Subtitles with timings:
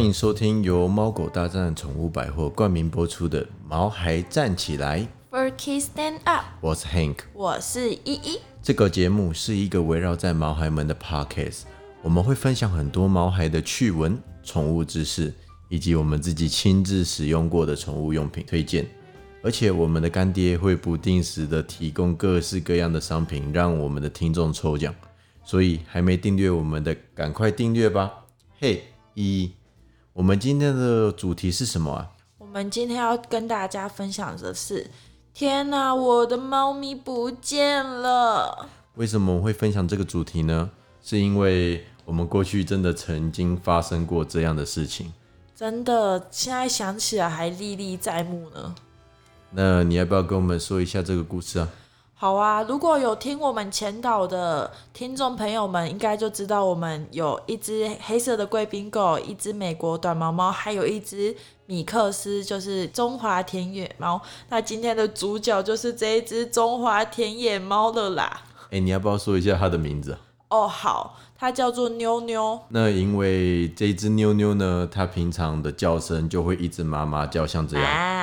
[0.00, 5.00] 欢迎收听由猫狗大战宠物百货冠名播出的《毛孩站起来》
[5.30, 7.16] ，For Kids Stand Up，我是 Hank。
[7.34, 8.38] 我是依依。
[8.62, 11.64] 这个节目是一个围绕在毛孩们的 Podcast，
[12.00, 15.34] 我们会分享很多毛孩的趣闻、宠物知识，
[15.68, 18.88] 以及我们自己亲自使用过的宠物用品推荐。
[19.42, 24.94] 而且我们的干爹会不定时的提供各式各样的商品，让我们的听众抽奖。
[25.44, 28.10] 所以还没订阅我们的，赶快订阅吧！
[28.58, 28.82] 嘿，
[29.12, 29.52] 依依，
[30.20, 32.10] 我们今天的主题是什么啊？
[32.36, 34.90] 我们今天要跟大家分享的是，
[35.32, 38.68] 天哪，我的猫咪不见了！
[38.96, 40.70] 为什么我会分享这个主题呢？
[41.02, 45.10] 是因为我们过去真的曾经发生过这样的事情。
[45.56, 48.74] 真的，现在想起来还历历在目呢。
[49.52, 51.66] 那你要不要跟我们说一下这个故事啊？
[52.20, 64.20] 好啊，如果有听我们前导的听众朋友们，应该就知道我们有一只黑色的贵宾狗，一只美国短毛猫，还有一只米克斯，就是中华田野猫。
[64.50, 68.42] 那今天的主角就是这一只中华田野猫了啦。
[68.70, 70.18] 哎、你要不要说一下它的名字啊？
[70.50, 72.60] 哦，好，它叫做妞妞。
[72.68, 78.19] 那因为这一只妞妞呢，它平常的叫声就会一直妈妈叫，像这样，啊，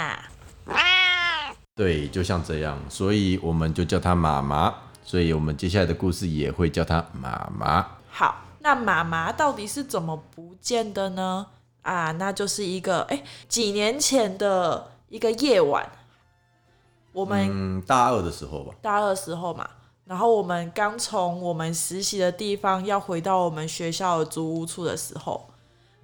[1.78, 4.74] 对，就像这样，所以我们就叫她妈妈。
[5.06, 7.88] 所以我们接下来的故事也会叫她妈妈。
[8.10, 11.48] 好，那妈妈到底是怎么不见的呢？
[11.84, 15.90] 啊，那就是一个哎，几年前的一个夜晚，
[17.14, 18.74] 我们嗯，大二的时候吧。
[18.82, 19.70] 大二时候嘛，
[20.04, 25.48] 然后我们刚从我们实习的地方要回到我们学校的租屋处的时候，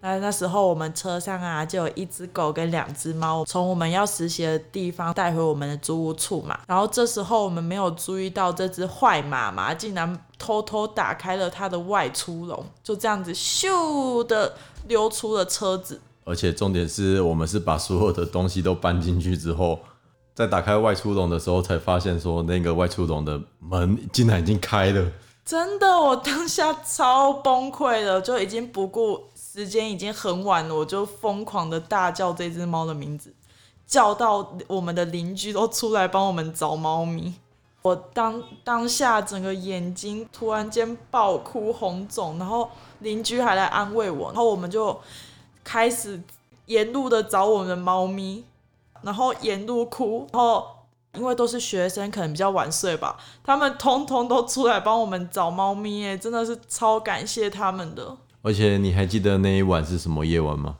[0.03, 6.59] 那那时候我们车上啊就有一只狗跟两只猫，从我们要实习的地方带回我们的租屋处嘛。
[6.67, 14.53] 然后这时候我们没有注意到这只坏妈妈竟然偷偷打开了它的外出笼，就这样子咻的
[14.89, 16.01] 溜出了车子。
[16.25, 19.79] 而且重点是我们是把所有的东西都搬进去之后，
[20.35, 25.11] 在打开外出笼的时候，才发现说那个外出笼的门竟然已经开了。
[25.45, 29.21] 真的，我当下超崩溃的，就已经不顾
[29.53, 33.31] 时间已经很晚了，我就疯狂的大叫这只猫的名字，
[33.85, 37.35] 叫到我们的邻居都出来帮我们找猫咪。
[37.83, 42.67] 我当当下整个眼睛突然间爆哭红肿，然后
[43.01, 44.99] 邻居还来安慰我，然后我们就
[45.63, 46.19] 开始
[46.65, 48.43] 沿路的找我们的猫咪，
[49.03, 50.65] 然后沿路哭，然后
[51.13, 58.17] 因为都是学生，可能比较晚睡吧，他们通通都出来帮我们找猫咪，耶，真的是超感谢他们的。
[58.43, 60.75] 而且你还记得那一晚是什么夜晚吗？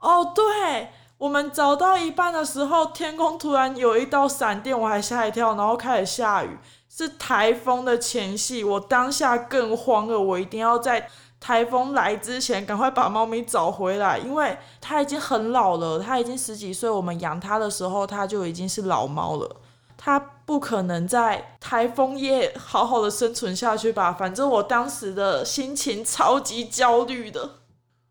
[0.00, 6.58] 哦，对，我们找到一半的时候，天空突然有一道闪电，我还吓一跳，然后开始下雨，
[6.88, 11.08] 是台风的前戏，我当下更慌了，我一定要在
[11.38, 19.56] 台风来之前赶快把猫咪找回来，因为它已经很老了，它已经十几岁，我们养它的时候它就已经是老猫了。
[19.96, 24.12] 它不可能在台风夜好好的生存下去吧？
[24.12, 27.50] 反正我当时的心情超级焦虑的。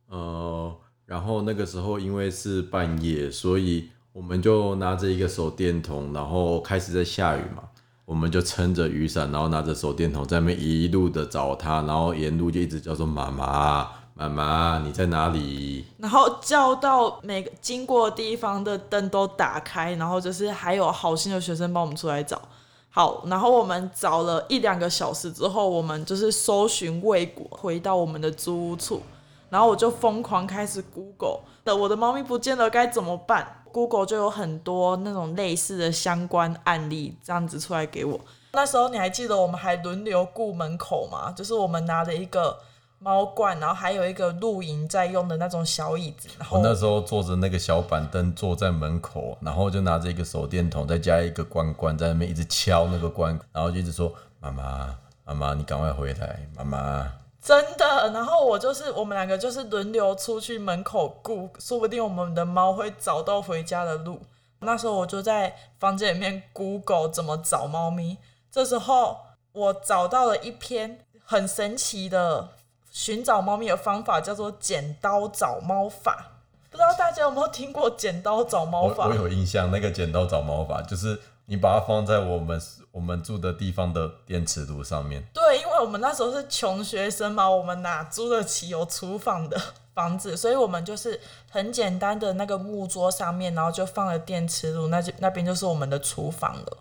[0.09, 0.75] 呃，
[1.05, 7.63] 然后那个时候因为是半夜，所以我们就拿着一个手电筒，然后开始在下雨嘛，
[8.05, 15.85] 我们就撑着雨伞，然后拿着手电筒在那边一路的找他，然后沿路就一直叫做妈妈，妈妈你在哪里？
[15.97, 22.41] 然后叫到每个经过的地方的灯都打开，然后就是还有好心的学生帮我们出来找。
[22.89, 29.01] 好，然后我们找了一两个小时之后，我们就是搜寻未果，回到我们的租屋处，
[29.49, 38.17] 然后我就疯狂开始 Google 的我的猫咪不见了该怎么办？Google 就有很多那种类似的相关案例这样子出来给我。
[38.53, 41.33] 那时候你还记得我们还轮流顾门口吗？
[41.33, 42.57] 就是我们拿了一个
[42.99, 57.11] 猫罐，然后还有一个露营在用的那种小椅子，然后我那时候坐着那个小板凳，坐在门口，然后就拿着一个手电筒，再加一个罐罐，在那边一直敲那个罐，然后就一直说：“妈妈，妈妈，你赶快回来，妈妈。
[57.41, 64.19] 真的，然后我就是我们两个就是轮流出去门口顾，说不定我们的猫会找到回家的路。
[64.61, 68.17] 那时候我就在房间里面 Google 怎么找猫咪。
[68.51, 69.19] 这时候
[69.51, 72.49] 我找到了一篇很神奇的
[72.95, 76.31] 寻找猫咪的方法，叫做剪刀找猫法。
[76.71, 79.07] 不知道大家有没有听过剪刀找猫法？
[79.07, 82.57] 我我有印象，那个剪刀找猫法就是你把它放在我们
[82.93, 85.27] 我们住的地方的电磁炉上面。
[85.33, 89.59] 对，因为我们那时候是穷学生嘛，我们哪租得起有厨房的
[89.93, 91.19] 房子，所以我们就是
[91.51, 96.77] 很简单的那个木桌上面，然后就放了电磁炉，那就那边就是我们的厨房了。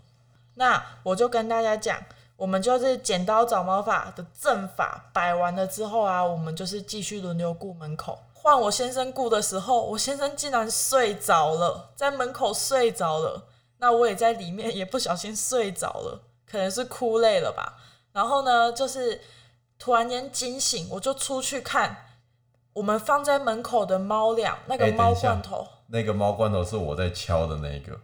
[0.55, 1.99] 那我就跟大家讲，
[2.37, 8.19] 我们就是剪刀找猫法的阵法摆完了之后啊，我们就是继续轮流顾门口。
[8.33, 13.45] 换我先生顾的时候，我先生竟然睡着了，在门口睡着了。
[13.79, 17.79] 那我也在里面，也不小心睡着了，可能是哭累了吧。
[18.13, 19.21] 然后呢，就是
[19.79, 21.97] 突然间惊醒，我就出去看
[22.73, 25.67] 我们放在门口的猫粮，那个猫罐头。
[25.87, 28.01] 那个猫罐头是我在敲的那个，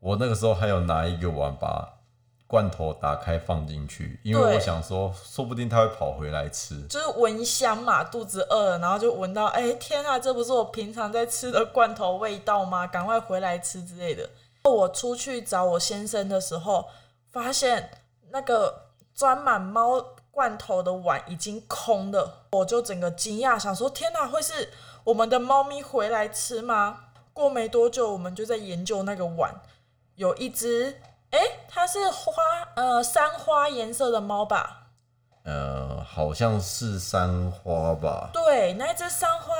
[0.00, 2.00] 我那个时候还有拿一个碗把
[2.46, 6.80] 罐头打开放进去，因为我想说，说不定它会跑回来吃。
[6.88, 12.86] 就是闻香嘛，肚子饿了，然后就闻到，哎、天啊，这不是我平常在吃的罐头味道吗？
[12.86, 14.28] 赶快回来吃之类的。
[14.64, 16.86] 我出去找我先生的时候，
[17.32, 17.90] 发现
[18.30, 24.70] 那个装满猫罐头的碗已经空了，我就整个惊讶，想说，天哪，会是
[25.04, 27.00] 我们的猫咪回来吃吗？
[27.32, 29.52] 过没多久，我们就在研究那个碗，
[30.14, 31.00] 有一只，
[31.36, 32.32] 哎、它是花
[32.76, 34.86] 呃山花颜色的猫吧？
[35.42, 38.30] 呃，好像是山花吧？
[38.32, 39.52] 对，那一只山花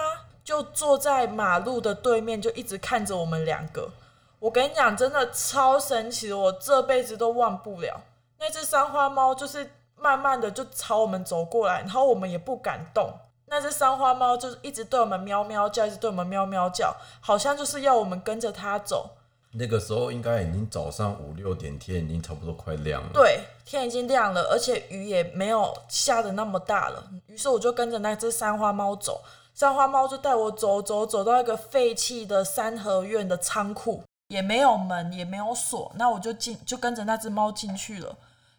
[0.44, 3.91] 就坐在马路的对面，就一直看着我们两个。
[4.38, 8.00] 我跟你讲，真的超神奇的，我这辈子都忘不了。
[8.38, 13.12] 那只山花猫就是慢慢的就朝我们走过来，然后我们也不敢动。
[13.47, 19.11] 那只山花猫就是一直对我们喵喵叫，一直对我们喵喵叫，好像就是要我们跟着它走。
[19.56, 23.11] 那个时候应该已经早上五六点，天已经差不多快亮了。
[23.12, 27.11] 对，天已经亮了，而且雨也没有下的那么大了。
[27.27, 29.23] 于是我就跟着那只三花猫走，
[29.55, 38.17] 三花猫就带我走走走到一个废弃的三合院的仓库，也没有门，也没有锁，那我就进，就跟着那只猫进去了。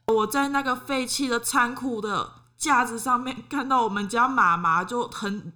[0.08, 5.52] 我在那个废弃的仓库的架子上面看到我们家妈妈就很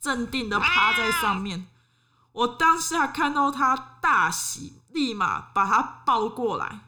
[0.00, 1.68] 镇定的趴在上面。
[2.32, 6.80] 我当下看到它大喜，立马把它抱过来。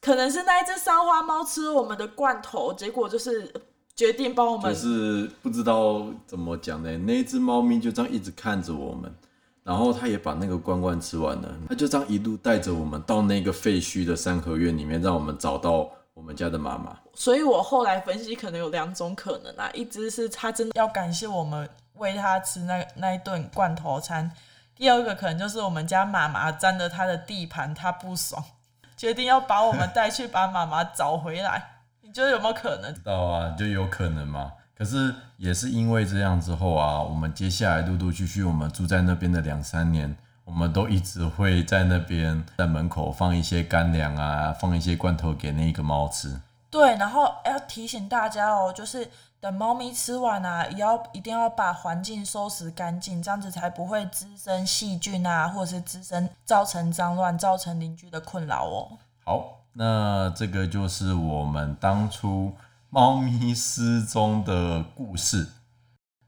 [0.00, 3.52] 可能是那一只三花猫吃了我们的罐头，结果就是
[3.94, 4.72] 决定帮我们。
[4.72, 9.14] 就是不知道怎么讲呢，那只猫咪就这样一直看着我们，
[9.62, 16.98] 然后它也把那个罐罐吃完了，它就这样一路带着我们到那个废墟的三合院里面，让我们找到我们家的妈妈。
[17.12, 24.32] 所以我后来分析，可能有两种可能啊，一只是它真的要感谢我们喂它吃那那一顿罐头餐，
[24.80, 28.42] 第二个可能就是我们家妈妈占了他的地盘，他不爽，
[28.96, 31.62] 决定要把我们带去把妈妈找回来。
[32.00, 32.94] 你觉得有没有可能？
[32.94, 34.52] 知道啊，就有可能嘛。
[34.74, 40.16] 可是也是因为这样之后啊，我们接下来陆陆续续，我们住在那边的两三年，
[40.46, 46.40] 我们都一直会在那边在门口放一些干粮啊，放一些罐头给那个猫吃。
[46.70, 58.98] 对，然后要提醒大家哦，就是等猫咪吃完啊，也要一定要把环境收拾干净，这样子才不会滋生细菌啊，或者是滋生造成脏乱，造成邻居的困扰哦。
[59.24, 62.52] 好，那这个就是我们当初
[62.88, 65.48] 猫咪失踪的故事。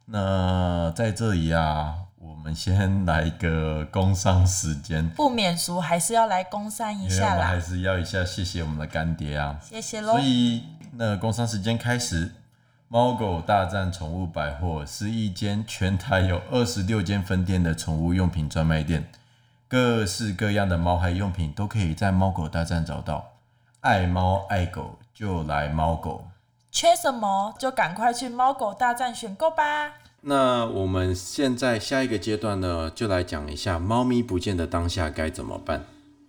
[0.06, 1.94] 那在这里啊，
[2.24, 9.58] 我们先来一个工商时间，不免俗，还是要来工商一因为我下们还，是要一下谢谢我们的干爹啊。
[9.60, 10.20] 谢谢喽所。
[10.20, 12.32] 以，那工商时间开始，
[12.86, 19.10] 猫狗大战宠物百货是一间全台有二十六间分店的宠物用品专卖店，
[19.66, 23.32] 各式各样的猫孩用品都可以在猫狗大战找到。
[23.80, 26.28] 爱猫爱狗就来猫狗。
[26.70, 29.94] 缺什么就赶快去猫狗大战选购吧。
[30.24, 35.84] 那我们现在下一个阶段呢，就来讲一下猫咪不见的当下该怎么办。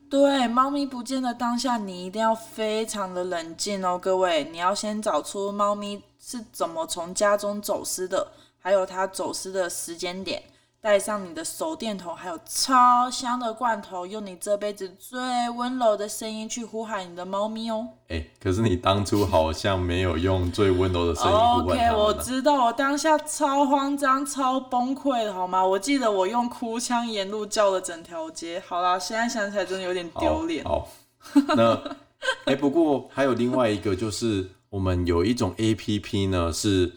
[0.09, 8.27] 对，猫咪不见的当下，你一定要非常的冷静哦，各位，你要先找出猫咪是怎么从家中走失的，
[8.59, 10.41] 还有它走失的时间点，
[10.84, 15.18] 带上你的手电筒，还有超香的罐头，用你这辈子最
[15.52, 17.88] 温柔的声音去呼喊你的猫咪哦。
[18.10, 25.66] 哎、可是你当初好像没有用最温柔的声音呼唤 OK，我知道，我当下超慌张、超崩溃的，好吗？
[25.66, 28.62] 我记得我用哭腔沿路叫了整条街。
[28.68, 30.66] 好啦，现在想起来真的有点丢脸。
[30.66, 30.80] 好，
[31.48, 31.82] 好那
[32.44, 36.92] 哎、不过还有另外一个，就是我们有一种 A P P 呢，是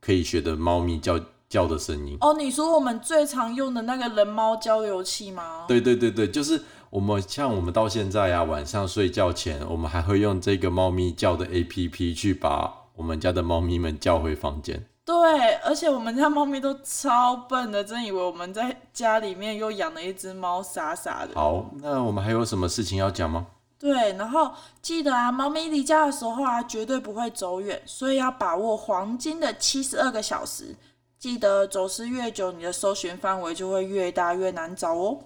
[0.00, 2.16] 可以学的猫咪叫叫的声音。
[2.20, 5.64] 哦，你说我们最常用的那个人猫交流器吗？
[5.66, 14.86] 对对对对，就是我们像我们到现在啊，晚上睡觉前，我们还会用这个猫咪叫的 A P P 去把我们家的猫咪们叫回房间。
[15.04, 21.34] 对，而且我们家猫咪都超笨的，真以为我们在家里面又养了一只猫，傻傻的。
[21.34, 23.48] 好，那我们还有什么事情要讲吗？
[23.76, 30.76] 对，然后记得啊，猫咪离家的时候啊，绝对不会走远，所以要把握黄金的七十二个小时。
[31.20, 35.18] 记得走失越久，你的搜寻范围就会越大，越难找哦。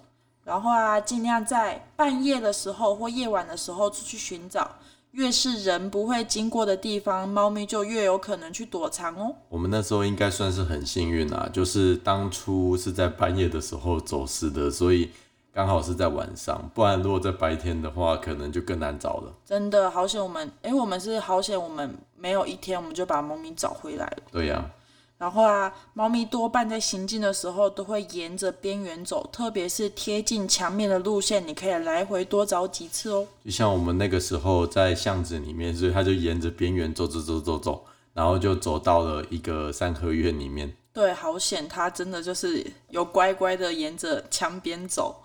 [0.43, 4.69] 然后啊，尽量在半夜的时候或夜晚的时候出去寻找，
[5.11, 9.33] 越是人不会经过的地方，猫咪就越有可能去躲藏哦。
[9.47, 15.09] 我们那时候应该算是很幸运啊，就是当初是在半夜的时候走失的，所以
[15.53, 19.33] 刚好是在晚上，不然如果在白天的话，可能就更难找了。
[19.45, 24.17] 真的好险，我们哎，我们是好险，我们没有一天我们就把猫咪找回来了。
[24.29, 24.69] 对呀。
[25.17, 33.25] 然后啊，猫咪多半在行进的时候都会沿着边缘走，特别是贴近墙面的路线，你可以来回多找几次哦。
[33.45, 40.75] 就像我们那个时候在巷子里面，所以它就沿着边缘走走走走走，然后就走到了一个三合院里面。
[40.91, 45.23] 对，好险，它真的就是有乖乖的沿着墙边走。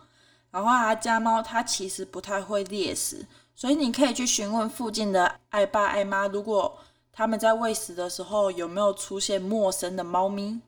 [0.53, 6.79] 然后啊，家猫它其实不太会猎食，所以你可以去询问附近的爱爸爱妈，如果。
[7.21, 10.59] 他们在喂食的时候有没有出现陌生的猫咪？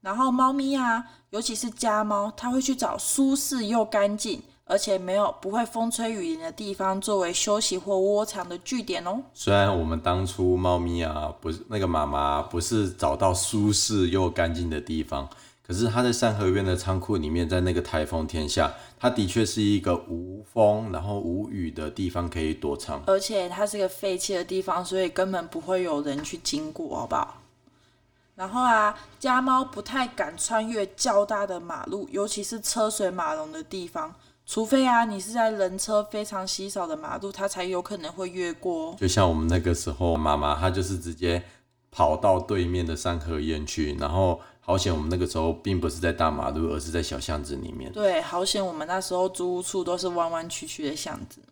[0.00, 9.20] 然后猫咪啊，尤其是家猫，它会去找舒适又干净，而且没有不会风吹雨淋的地方作为休息或窝藏的据点哦。
[9.32, 15.28] 虽然我们当初猫咪啊，不是那个妈妈，不是找到舒适又干净的地方。
[15.66, 27.40] 可是它在三合院的仓库里面，在那个台风天下，它的确是一个无风然后无雨的地方可以躲藏，而且它是个废弃的地方，所以根本不会有人去经过，好不好？
[28.34, 38.94] 然后啊，家猫不太敢穿越较大的马路，尤其是车水马龙的地方，除非啊你是在人车非常稀少的马路，它才有可能会越过。
[39.00, 41.42] 就像我们那个时候，妈妈她就是直接
[41.90, 44.42] 跑到对面的三合院去，然后。
[44.66, 47.92] 好险，我们那个时候并不是在大马路，而是在小巷子里面。
[47.92, 51.42] 对，好险，我们那时候租屋处都是弯弯曲曲的巷子。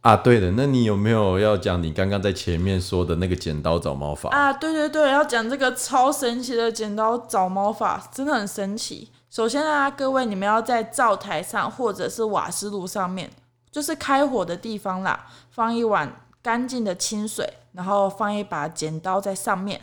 [0.00, 4.52] 啊，对的，那你有没有要讲你刚刚在前面说的那个剪刀找猫法啊？
[4.52, 9.08] 对对对，要讲这个超神奇的剪刀找猫法，真的很神奇。
[9.30, 13.30] 首先啊，各位你们要在灶台上或者是瓦斯炉上面，
[13.70, 19.82] 就是开火的地方啦，放一碗干净的清水，然后放一把剪刀在上面，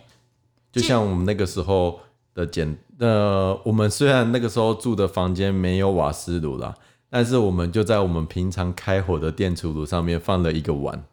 [0.74, 2.02] 就像我们那个时候。
[2.34, 6.74] 的简呃，我们虽然那个时候住的房间没有瓦斯炉啦，
[7.10, 11.04] 但是我们就在我们平常开火的电磁炉上面放了一个碗，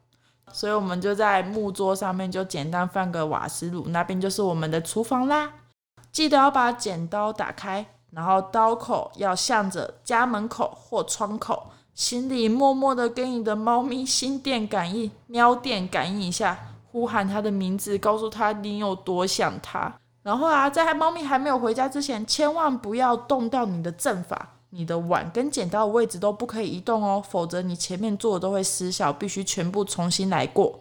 [0.52, 5.52] 所以我们就在木桌上面就简单放个瓦斯炉，那边就是我们的厨房啦。
[6.10, 16.58] 记得要把剪刀打开，然后刀口要向着家门口或窗口，心里默默的跟你的猫咪心电感应、喵电感应一下，
[16.90, 19.94] 呼喊它的名字，告诉它你有多想它。
[20.26, 30.80] 然后啊，在猫咪还没有回家之前，千万不要动到你的阵法，你的碗跟剪刀的位置都不可以移动哦，否则你前面做的都会失效，必须全部重新来过。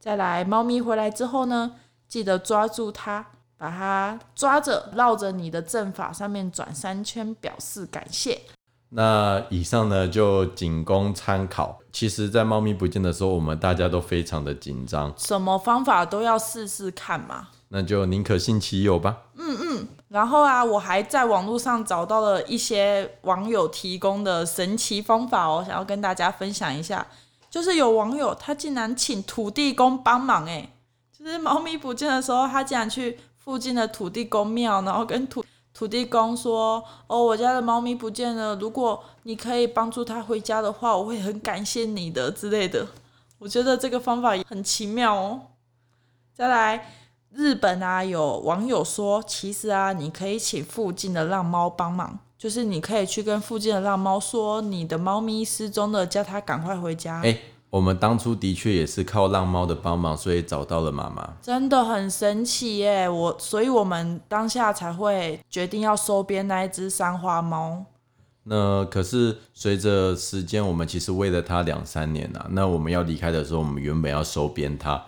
[0.00, 1.72] 再来，猫咪回来之后呢，
[2.08, 3.26] 记得抓住它，
[3.58, 8.40] 把它抓着，绕着你的阵法上面转三圈，表示感谢。
[8.88, 11.80] 那以上呢，就仅供参考。
[11.92, 17.48] 其实，在猫咪不见的时候，我们大家都非常的紧张，什么方法都要试试看嘛。
[17.68, 19.22] 那就宁可信其有吧。
[19.36, 27.06] 嗯嗯，然后啊，我还在网络上找到了一些网友提供的神奇方法哦，想要跟大家分享一下。
[27.50, 30.68] 就是有网友他竟然请土地公帮忙，哎，
[31.16, 42.86] 就是猫咪不见的时候，他竟然去附近的土地公庙，然后跟土土地公说：“哦，我家的猫咪不见了，如果你可以帮助它回家的话，我会很感谢你的之类的。”
[43.38, 45.40] 我觉得这个方法也很奇妙哦。
[46.34, 46.92] 再来。
[47.36, 57.20] 日本啊，有网友说，其实啊，你可以请附近的浪猫帮忙，就是你可以去跟附近的浪猫说，你的猫咪失踪了，叫它赶快回家。
[57.20, 57.38] 哎，
[57.68, 63.06] 我们当初的确也是靠浪猫的帮忙，所以找到了妈妈，真的很神奇耶！
[63.06, 67.84] 我，所以我们当下才会决定要收编那一只三花猫。
[68.44, 72.46] 那可是随着时间，我们其实喂了它两三年了。
[72.52, 75.04] 那我们要离开的时候，我们原本要收编它，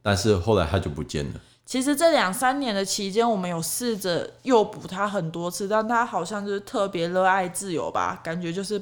[0.00, 1.40] 但是后来它就不见了。
[1.72, 8.78] 其实这两三年的期间，我们有试着诱捕它很多次，但它好像就是特别热爱自由吧，感觉就是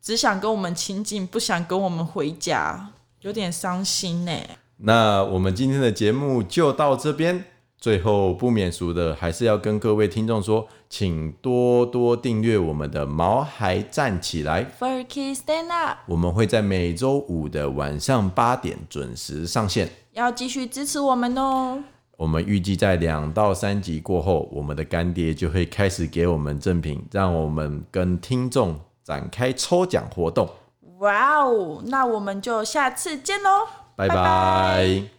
[0.00, 2.90] 只想跟我们亲近，不想跟我们回家，
[3.22, 4.32] 有点伤心呢。
[4.76, 7.44] 那我们今天的节目就到这边，
[7.76, 21.82] 最后不免俗的，还是要跟各位听众说，请多多订阅我们的毛孩站起来 f u k Stand Up，我们会在每周五的晚上八点准时上线，要继续支持我们哦。
[22.18, 30.50] 我们预计在两到三集过后，我们的干爹就会开始给我们赠品，让我们跟听众展开抽奖活动。
[30.98, 35.17] 哇哦，那我们就下次见喽，拜拜。